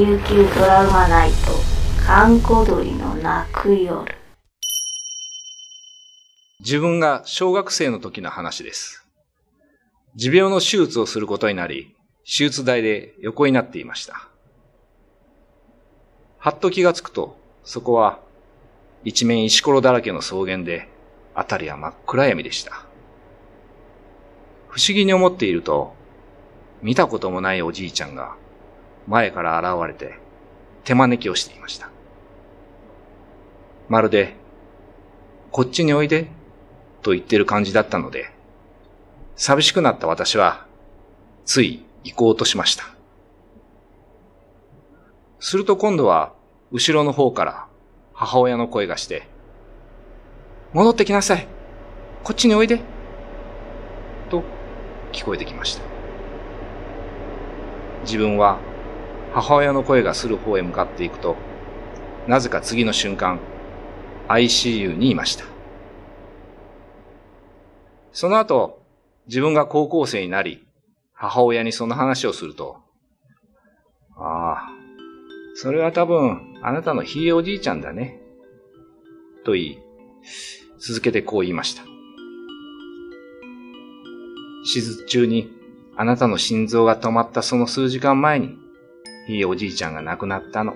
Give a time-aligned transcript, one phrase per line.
[0.00, 1.36] 琉球ドラマナイト
[2.06, 4.02] 閑古鳥の泣く夜
[6.58, 9.06] 自分が小学生の時の話です。
[10.14, 11.94] 持病の手術をすることになり、
[12.24, 14.26] 手術台で横になっていました。
[16.38, 18.20] はっと気がつくと、そこは
[19.04, 20.88] 一面石ころだらけの草原で、
[21.34, 22.86] あたりは真っ暗闇でした。
[24.70, 25.92] 不思議に思っていると、
[26.80, 28.34] 見たこともないおじいちゃんが
[29.10, 30.14] 前から現れて
[30.84, 31.90] 手招きをしていました。
[33.88, 34.36] まるで、
[35.50, 36.28] こっちにおいで
[37.02, 38.30] と言ってる感じだったので、
[39.34, 40.64] 寂しくなった私は、
[41.44, 42.84] つい行こうとしました。
[45.40, 46.32] すると今度は、
[46.70, 47.66] 後ろの方から
[48.12, 49.26] 母親の声がして、
[50.72, 51.48] 戻ってきなさい
[52.22, 52.80] こっちにおいで
[54.30, 54.44] と
[55.10, 55.82] 聞こえてきました。
[58.04, 58.69] 自分は
[59.32, 61.36] 母親の声がする方へ向かっていくと、
[62.26, 63.40] なぜか次の瞬間、
[64.28, 65.44] ICU にいました。
[68.12, 68.82] その後、
[69.26, 70.66] 自分が高校生になり、
[71.12, 72.78] 母親にその話をすると、
[74.16, 74.68] ああ、
[75.54, 78.20] それは多分、あなたのひいおじいちゃんだね。
[79.44, 79.78] と言い、
[80.78, 81.82] 続けてこう言いました。
[84.64, 85.52] 手術中に、
[85.96, 88.56] あなたの心臓が止まったその数時間前に、
[89.26, 90.74] ひいおじいちゃんが亡くなったの。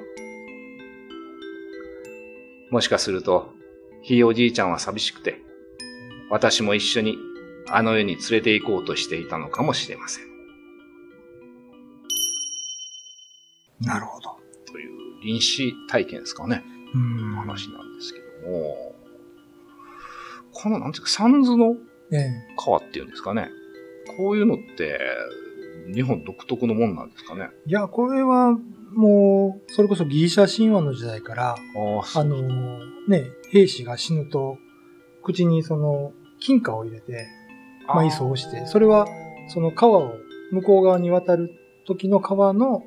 [2.70, 3.52] もしかすると、
[4.02, 5.40] ひいおじいちゃんは寂しくて、
[6.30, 7.16] 私も一緒に
[7.68, 10.24] あの世に連れて行こうとしていたのかもしれません。
[13.80, 14.36] なるほど。
[14.66, 16.62] という臨死体験ですかね。
[16.94, 17.34] うん。
[17.36, 18.94] 話なんですけども、
[20.52, 21.76] この、なんていうか、三途の
[22.12, 22.30] ええ。
[22.56, 23.50] 川っていうんですかね。
[24.16, 24.98] こういうのって、
[25.92, 27.48] 日本独特のもんなんですかね。
[27.66, 28.56] いや、これは、
[28.92, 31.56] もう、それこそギリシャ神話の時代から、
[32.14, 32.42] あの、
[33.08, 34.58] ね、兵士が死ぬと、
[35.22, 37.26] 口にその、金貨を入れて、
[37.88, 39.06] 埋葬をして、それは、
[39.48, 40.12] その川を
[40.52, 41.50] 向こう側に渡る
[41.86, 42.82] 時の川の、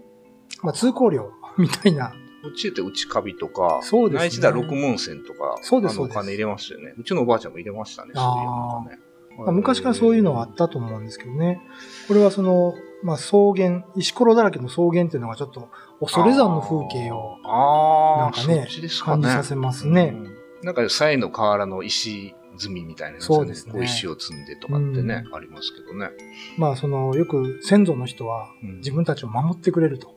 [0.64, 2.14] まあ、通行料みたいな。
[2.44, 6.94] うちって内カビとか、そうですね内地では六門線とか、そうですそうですお金入れましたよね。
[6.98, 9.00] うちのおばあちゃんも入れましたね、そういうのがね。
[9.38, 11.62] まあ、昔からそういうのはあったと思うんですけどね。
[12.08, 18.68] これはその、まあ、草原、石ころだらけの草原っていうのがちょっと、恐山の風景をなんかねね
[19.04, 20.14] 感じさせますね。
[20.16, 26.10] うんなんか、サイの河原の石積みみたいなやつそうですね石を積んでとかってね、うありますけどね。
[26.58, 30.16] まあ、その、よく先祖の人はうん自分たちを守ってくれると、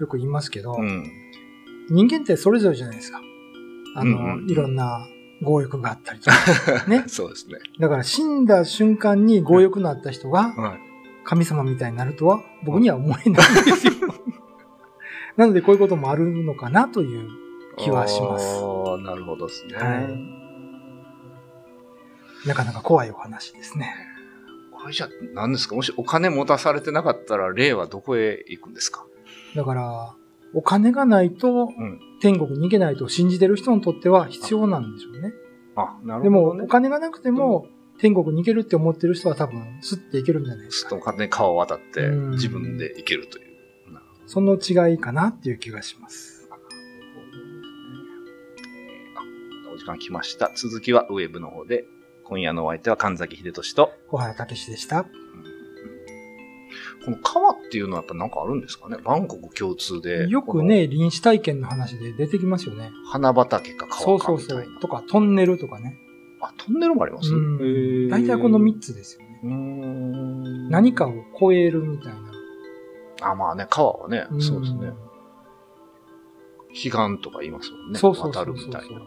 [0.00, 0.80] よく言いますけど、い。
[0.80, 1.10] うん。
[1.88, 3.20] 人間ってそれぞれじゃないですか。
[3.96, 5.06] あの、うんうんいろんな
[5.42, 6.36] 強欲があったりとか。
[6.88, 7.04] ね。
[7.06, 7.58] そうですね。
[7.78, 10.78] だから死んだ瞬間に強欲のあった人がはい。
[11.24, 13.92] 神様みたいになるとは僕には思えないんですよ。
[15.36, 17.28] なのでこういうこともあるのかなという
[17.76, 18.44] 気はします。
[18.62, 19.74] ああ、なるほどですね。
[19.76, 20.40] はい
[22.46, 23.94] なかなか怖いお話ですね。
[24.72, 25.74] これじゃあ何ですか？
[25.76, 29.04] もしお金持たされてなかったら、霊はどこへ行くんですか？
[29.54, 30.14] だから、
[30.54, 32.00] お金がないとうん。
[32.20, 35.32] 天国に行けないと信じてる人にとっては必要なんでしょうね。
[35.74, 36.64] あ、なるでも、ほど、ね。
[36.64, 37.66] お金がなくても
[37.98, 43.92] 天国に行けるって思ってる人は多分、スッて行けるんじゃないですか、すっと勝手に川を渡ってうん自分で行けるという。
[43.92, 46.48] なるほどその違いかなっていう気がします。
[46.50, 46.56] あ
[49.72, 50.50] お時間来ました。
[50.54, 51.84] 続きはウェブの方で。
[52.24, 55.04] 今夜のお相手は神崎秀俊と、小原武史でした。
[57.04, 58.98] この川っていうのはやっぱなんかあるんですかね？
[59.02, 60.28] バンコク共通で。
[60.28, 62.90] よくね、臨死体験の話で出てきますよね。
[63.06, 64.80] 花畑かそう川かそうそみたいうな。。
[64.80, 65.96] とか、トンネルとかね。
[66.40, 67.30] あ、トンネルもあります？
[68.10, 69.40] 大体この3つですよね。
[70.70, 72.20] 何かを超えるみたいな。
[73.22, 74.92] あ、まあね、川はね、んそうですね。
[76.68, 77.98] 彼岸とか言いますもんね。
[77.98, 79.00] そうそうそうそう渡るみたいな。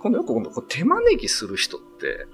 [0.00, 2.26] このよくこの手招きする人って、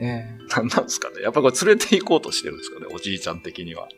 [0.00, 3.88] ええ何なんですかねやっぱこれ連れて行こうとしてるんですかねおじいちゃん的には。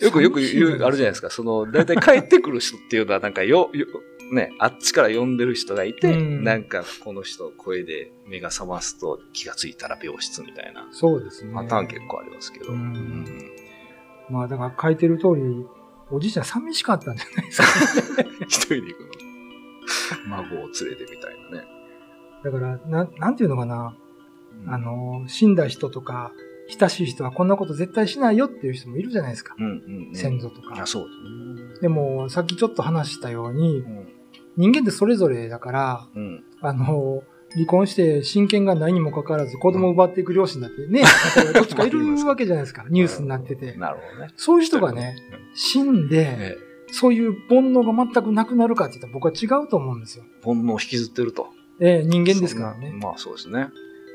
[0.00, 1.30] よくよく言う、あるじゃないですか。
[1.30, 3.86] その、だいたい帰ってくる人っていうのはなんかよ、よ、
[4.32, 11.52] ね、あっちから呼んでる人がいて、うんなんかこの人の声で目が覚ますと気がついたら病室みたいなそうですね。
[11.54, 12.72] パターン結構ありますけど。
[12.72, 13.52] うんうん
[14.30, 15.66] まあだから書いてる通り、
[16.10, 17.68] おじいちゃん寂しかったんじゃないですか。
[18.48, 19.08] 一人で行くの。
[20.28, 21.66] 孫を連れてみたいなね。
[22.42, 23.94] だから、ななんていうのかな。
[24.66, 26.32] うんあ、の、死んだ人とか、
[26.68, 29.54] 親しい人はこんなこと絶対しないよっていう人もいるじゃないですか。
[29.58, 30.86] うんうんうん、先祖とかあ、。
[30.86, 31.80] そうですね。
[31.82, 34.08] でも、さっきちょっと話したようにう、ん。
[34.56, 36.44] 人間ってそれぞれだから、うん。
[36.60, 37.22] あの、
[37.54, 41.02] 離婚して親権がないにもかかわらず子供を奪っていく両親だってね、
[41.52, 42.84] どっちかいるわけじゃないですか。
[42.88, 43.74] ニュースになってて。
[43.74, 44.32] なるほどね。
[44.36, 45.16] そういう人がね、
[45.54, 46.56] 死んで、え
[46.90, 50.24] そういう煩悩が全くなくなるかって言ったら僕は違うと思うんですよ。
[50.26, 51.48] え煩悩を引きずってると。
[51.80, 52.92] ええ人間ですからね。
[52.92, 53.68] まあそうですね。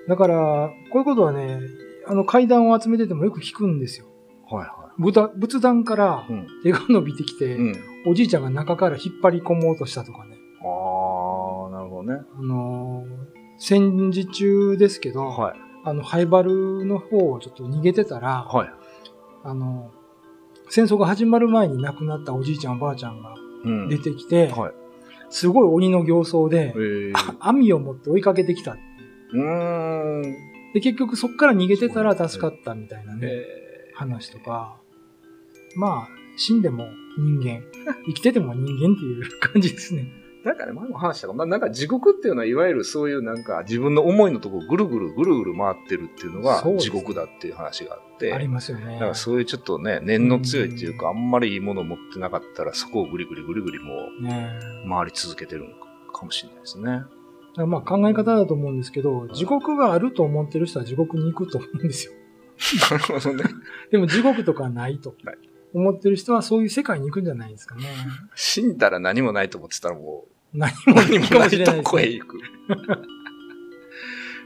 [0.08, 1.60] だから、こういうことはね、
[2.06, 4.06] あの階段を集めててもよく聞くんですよ。
[4.50, 6.34] はいは仏仏壇からい。
[6.34, 6.48] うん。
[6.64, 7.76] 手が伸びてきて、うん。
[8.08, 10.38] おじいちゃんが中から引っ張り込もうとしたとかね。
[10.64, 12.22] ああ、なるほどね。
[12.38, 15.60] あのー戦時中ですけど、はい。
[15.84, 18.70] あの、ハイバルの方をちょっと逃げてたら、はい。
[19.44, 19.92] あの、
[20.70, 23.34] 戦争が始まる前に亡くなったおじいちゃんおばあちゃんが
[23.66, 23.90] うん。
[23.90, 24.74] 出てきて、はい。
[25.30, 28.78] すごい鬼の形相でえ、え 網を持って追いかけてきた。
[29.34, 30.22] うーん。
[30.74, 34.78] で、結局そっから逃げてたら助かったみたいなね、え話とか、
[35.76, 36.88] まあ、死んでも
[37.18, 37.62] 人間、
[38.06, 40.12] 生きてても人間っていう感じですね。
[40.24, 48.34] ーなんかね、前も話したかあなんか地獄っていうのは、いわゆるそういうなんか自分の思いのとこぐるぐるぐるぐる回ってるっていうのが地獄だっていう話があって。
[48.34, 48.94] ありますよね。
[48.94, 54.52] だからそういうちょっとね、念の強いっていうか、あんまりいいものを持ってなかったら、そこをぐりぐりぐりぐりもね
[54.86, 57.02] う回り続けてるのかもしれないですね。
[57.66, 62.14] まあ考え方だと思うんですけど、地獄があると思ってる人は地獄に行くと思うんですよ。
[62.90, 63.44] なるほどね。
[63.92, 65.16] でも地獄とかないと
[65.74, 67.84] 思ってる人はそういう世界に行くんじゃないですかね。
[68.36, 71.84] 死んだら何もないと思ってたらも何う、も何もいいかもしれないね。
[71.84, 72.38] 行く。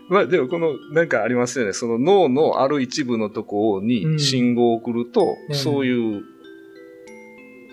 [0.09, 1.71] まあでもこの、なんかありますよね。
[1.71, 6.23] その脳のある一部のとこうんに信号を送ると、うんそういう、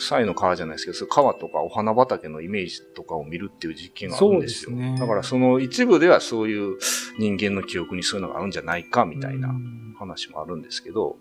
[0.00, 4.70] サイの川じゃないですけど、川とかお花畑のイメージとかを見るっていう実験があるんですよ。
[4.70, 6.76] すねだからその一部ではそういう
[7.18, 11.16] 人間の記憶にそういうのがあるんじゃないかみたいなうん話もあるんですけど、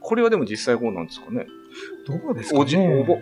[0.00, 1.46] これはでも実際こうなんですかね？
[2.06, 2.60] どうですかね？
[2.60, 3.18] おじ、おぼ、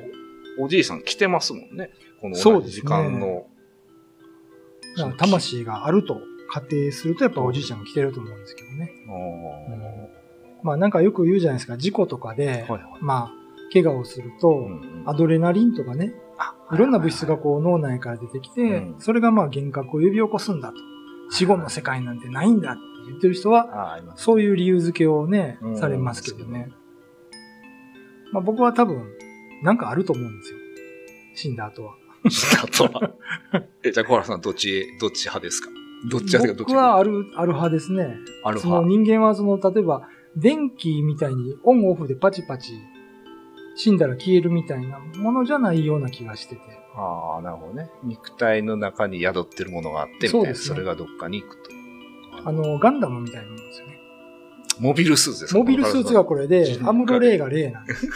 [0.60, 1.90] おじいさん来てますもんね。
[2.20, 3.46] この同じ時間の。
[4.96, 6.20] だから魂があると
[6.50, 8.92] 仮定するとやっぱおじいちゃんが来てると思うんですけどね。
[9.08, 9.14] あ
[10.62, 12.92] まあなんかよく言うじゃないですか、事故とかで、ーはいはい。
[13.00, 13.32] まあ、
[13.72, 14.69] 怪我をすると、
[15.06, 20.75] アドレナリンとかね、あいろんな物質がこう脳内から出てきて、うんそれがまあ幻覚を呼び起こすんだと。
[21.31, 26.70] 死後の世界なんてないんだって言ってる人は、そういう理由付けをねう、んされますけどね。
[28.32, 29.05] まあ僕は多分、
[29.62, 30.58] なんかあると思うんですよ。
[31.34, 31.94] 死んだ後は。
[32.62, 33.12] あとは。
[33.82, 35.70] え、じゃあ小原さんどっち、どっち派ですか？
[36.10, 38.17] どっち派ですかどっち僕はある、ある派ですね。
[38.44, 38.87] アルフそのァ。
[38.87, 42.72] 人間はその、例えば、電気みたいにオンオフでパチパチ
[43.76, 46.62] 死んだら消えるみたいなものじゃないような気がしてて。
[46.97, 47.91] ああ、なるほどね。
[48.05, 50.49] 肉体の中に宿ってるものがあって、みたいな。
[50.50, 51.71] ねそれがどっかに行くと。
[52.44, 53.99] あの、ガンダムみたいなもんですよね。
[54.79, 55.59] モビルスーツですか？
[55.59, 58.09] モビルスーツがこれで人、アムロレイがレイなんです。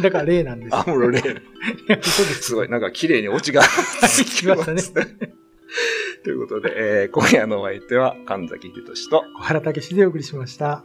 [0.00, 0.76] だからレイなんですよ。
[0.78, 1.22] アムロレイ。
[1.22, 2.42] いやそうです。
[2.42, 4.82] すごい、なんか綺麗にオチがきましたね。
[6.24, 6.72] ということで、
[7.02, 10.84] えー今夜のお相手は神崎秀俊と、小原武史でお送りしました。